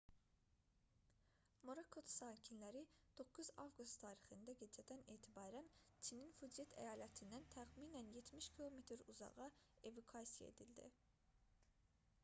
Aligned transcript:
morakotu 1.69 2.13
sakinləri 2.13 2.81
9 3.21 3.51
avqust 3.63 3.99
tarixində 4.05 4.55
gecədən 4.63 5.03
etibarən 5.17 5.69
çinin 6.09 6.33
fucyen 6.39 6.73
əyalətindən 6.87 7.47
təxminən 7.57 8.11
70 8.17 8.51
km 8.59 9.07
uzağa 9.17 9.49
evakuasiya 9.93 10.51
edildi 10.57 10.91